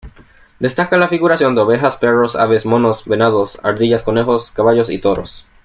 Destaca 0.57 0.97
la 0.97 1.09
figuración 1.09 1.53
de 1.53 1.61
ovejas, 1.61 1.97
perros, 1.97 2.35
aves, 2.35 2.65
monos, 2.65 3.05
venados, 3.05 3.59
ardillas, 3.61 4.01
conejos, 4.01 4.49
caballos 4.49 4.89
y 4.89 4.97
toros. 4.97 5.45